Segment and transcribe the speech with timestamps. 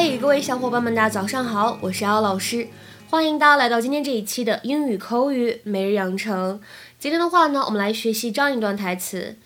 [0.00, 2.68] 嘿，各位小伙伴们，大家早上好，我是姚老师，
[3.10, 6.60] 欢迎大家来到今天这一期的英语口语每日养成。
[6.98, 9.36] 今天的话呢，我们来学习这样一段台词：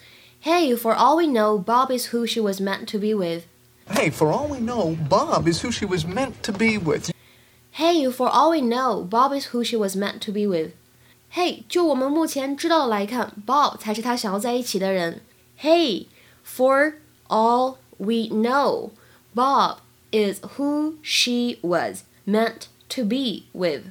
[0.45, 3.45] Hey, for all we know, Bob is who she was meant to be with.
[3.89, 7.11] Hey, for all we know, Bob is who she was meant to be with.
[7.75, 10.73] Hey, for all we know, Bob is who she was meant to be with.
[11.33, 15.23] Hey，就我们目前知道的来看，Bob 才是她想要在一起的人。
[15.61, 16.07] Hey,
[16.45, 16.95] for
[17.29, 18.91] all we know,
[19.35, 19.77] Bob
[20.15, 23.83] is who she was meant to be with。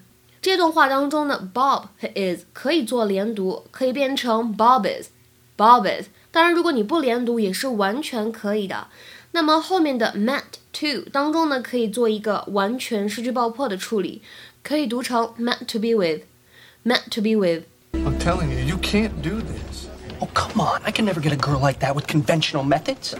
[0.42, 6.08] 这段话当中呢，Bob 和 is 可以做连读，可以变成 Bob is，Bob is。
[6.32, 8.88] 当然，如果你不连读也是完全可以的。
[9.32, 14.22] 那么后面的 meant to 当中呢，可以做一个完全失去爆破的处理，
[14.64, 19.88] 可以读成 meant to be with，meant to be with。I'm telling you, you can't do this.
[20.20, 20.82] Oh, come on.
[20.84, 23.14] I can never get a girl like that with conventional methods.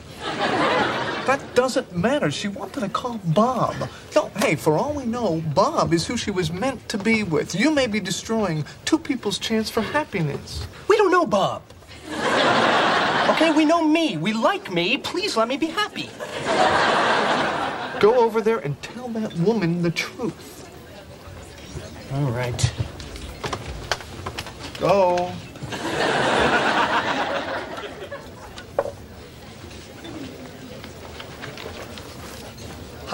[1.27, 2.31] That doesn't matter.
[2.31, 3.75] She wanted to call Bob.
[4.15, 7.55] No, hey, for all we know, Bob is who she was meant to be with.
[7.55, 10.67] You may be destroying two people's chance for happiness.
[10.87, 11.63] We don't know Bob.
[13.31, 14.19] Okay, we know me.
[14.19, 14.99] We like me.
[14.99, 16.11] Please let me be happy.
[18.01, 20.69] Go over there and tell that woman the truth.
[22.13, 22.73] All right.
[24.79, 25.33] Go.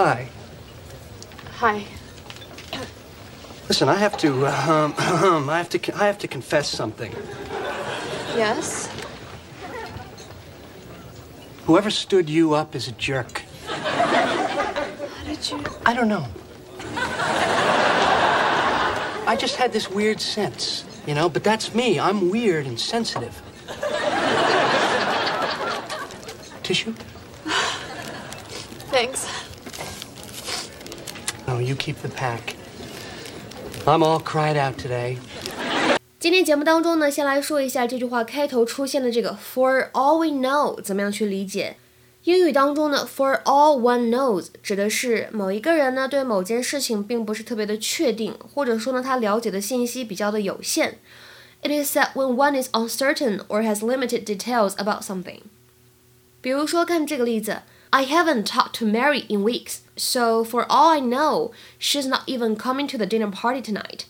[0.00, 0.30] Hi.
[1.58, 1.84] Hi.
[3.68, 4.46] Listen, I have to.
[4.46, 5.94] Um, I have to.
[5.94, 7.12] I have to confess something.
[8.34, 8.88] Yes.
[11.66, 13.42] Whoever stood you up is a jerk.
[13.66, 15.62] How did you?
[15.84, 16.26] I don't know.
[19.26, 21.28] I just had this weird sense, you know.
[21.28, 22.00] But that's me.
[22.00, 23.42] I'm weird and sensitive.
[26.62, 26.94] Tissue?
[28.90, 29.39] Thanks
[31.69, 32.55] No, you keep the pack.
[33.85, 35.17] I'm all cried out today.
[36.19, 41.77] 今天节目当中呢，先来说一下这句话开头出现的这个 "For all we know" 怎么样去理解。
[42.23, 50.97] 英语当中呢，"For all one knows" 指的是某一个人呢对某件事情并不是特别的确定，或者说呢他了解的信息比较的有限。
[51.61, 55.41] It is said when one is uncertain or has limited details about something。
[56.41, 57.61] 比如说看这个例子
[57.91, 62.55] ，I haven't talked to Mary in weeks, so for all I know, she's not even
[62.55, 64.05] coming to the dinner party tonight.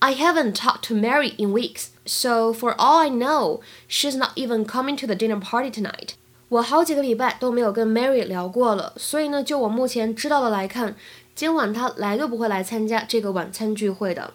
[0.00, 4.64] I haven't talked to Mary in weeks, so for all I know, she's not even
[4.66, 6.14] coming to the dinner party tonight.
[6.50, 10.94] 我好几个礼拜都没有跟 Mary 聊过了，所以呢，就我目前知道的来看，
[11.34, 14.34] 今晚她来都不会来参加这个晚餐聚会的。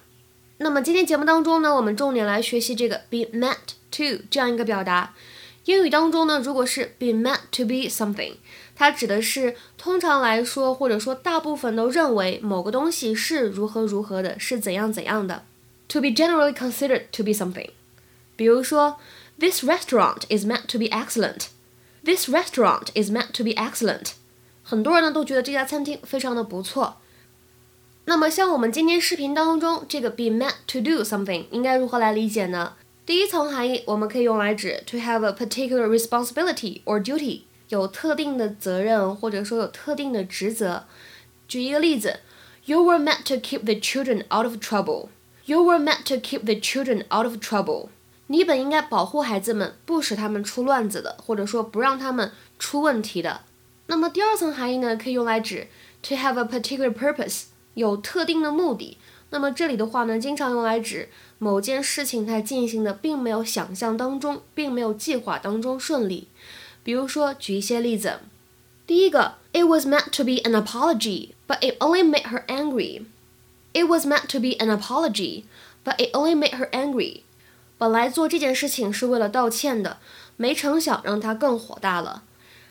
[0.57, 5.13] 那么今天节目当中呢，我们重点来学习这个 be meant to 这样一个表达。
[5.64, 8.34] 英语当中呢，如果是 be meant to be something，
[8.76, 15.44] 它指的是通常来说，或者说大部分都认为某个东西是如何如何的，是怎样怎样的。
[15.88, 17.70] To be generally considered to be something，
[18.36, 18.98] 比如说
[19.38, 21.46] ，This restaurant is meant to be excellent。
[22.04, 24.12] This restaurant is meant to be excellent。
[24.62, 26.98] 很多人呢都觉得这家餐厅非常的不错。
[28.06, 32.74] 那么像我们今天视频当中这个 be meant to do something 应该如何来理解呢？
[33.06, 40.84] 第一层含义我们可以用来指 to have a particular responsibility or duty，有特定的责任或者说有特定的职责。
[41.46, 42.20] 举一个例子
[42.64, 45.08] ，You were meant to keep the children out of trouble.
[45.44, 47.88] You were meant to keep the children out of trouble.
[48.28, 53.42] 你本应该保护孩子们，不使他们出乱子的，或者说不让他们出问题的。
[53.88, 55.68] 那么第二层含义呢，可以用来指
[56.02, 57.42] to have a particular purpose，
[57.74, 58.96] 有特定的目的。
[59.28, 61.10] 那么这里的话呢，经常用来指
[61.44, 66.26] 某件事情它进行的并没有想象当中，并没有计划当中顺利。
[66.82, 68.20] 比如说，举一些例子。
[68.86, 73.04] 第一个，It was meant to be an apology, but it only made her angry.
[73.74, 75.44] It was meant to be an apology,
[75.84, 77.20] but it only made her angry.
[77.76, 79.98] 本来做这件事情是为了道歉的，
[80.38, 82.22] 没成想让她更火大了。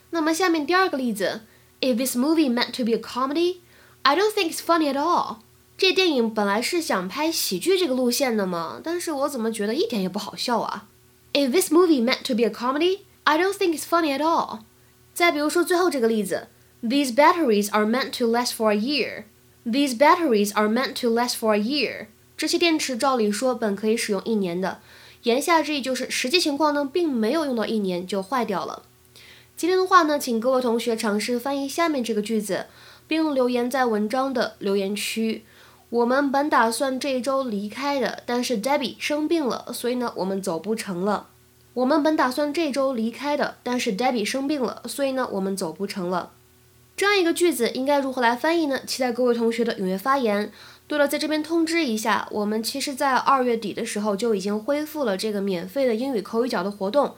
[0.09, 1.41] 那么下面第二个例子
[1.79, 3.57] ，If this movie meant to be a comedy,
[4.01, 5.37] I don't think it's funny at all.
[5.77, 10.87] 这电影本来是想拍喜剧这个路线的嘛，但是我怎么觉得一点也不好笑啊
[11.33, 14.59] ？If this movie meant to be a comedy, I don't think it's funny at all.
[15.13, 16.47] 再比如说最后这个例子
[16.81, 19.23] ，These batteries are meant to last for a year.
[19.65, 22.07] These batteries are meant to last for a year.
[22.37, 24.79] 这些电池照理说本可以使用一年的，
[25.23, 28.83] 言下之意就是实际情况呢，并没有用到一年就坏掉了。
[29.55, 32.67] 今天的话呢，请各位同学尝试翻译下面这个句子，
[33.07, 35.43] 并留言在文章的留言区。
[35.93, 41.27] 我们本打算这周离开的，但是 Debbie 生病了，所以呢，我们走不成了。
[41.75, 46.31] 我们本打算这周离开的，但是 Debbie 生病了，所以呢，我们走不成了。
[46.97, 48.79] 这样一个句子应该如何来翻译呢？
[48.87, 50.51] 期待各位同学的踊跃发言。
[50.87, 57.13] 对了，在这边通知一下，我们其实，在二月底的时候就已经恢复了这个免费的英语口语角的活动。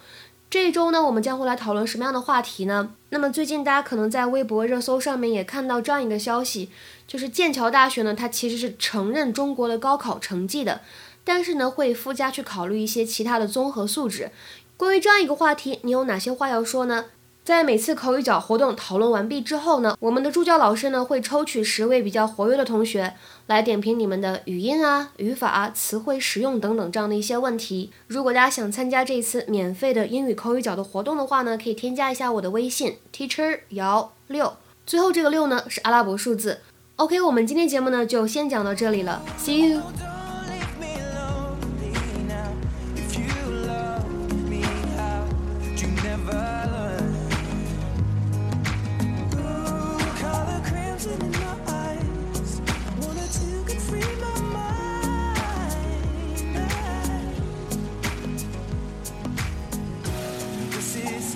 [0.49, 2.91] 这一周呢，我们将会来讨论什么样的话题呢？
[3.09, 6.69] 那么最近大家可能在微博热搜上面也看到这样一个消息，
[7.05, 10.81] 就是剑桥大学呢，它其实是承认中国的高考成绩的，
[11.25, 14.31] 但是呢，会附加去考虑一些其他的综合素质。
[14.77, 17.05] 关于这样一个话题，你有哪些话要说呢？
[17.45, 23.13] 在每次口语角活动讨论完毕之后呢，我们的助教老师呢会抽取十位比较活跃的同学
[23.45, 27.91] 来点评你们的语音啊、语法啊、词汇使用等等这样的一些问题。
[28.07, 34.57] 如果大家想参加这次免费的英语口语角的活动的话呢，可以添加一下我的微信 teacher 姚六，
[34.87, 36.61] 最后这个六呢是阿拉伯数字。
[36.95, 40.14] OK，我们今天节目呢就先讲到这里了，See you。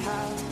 [0.10, 0.49] child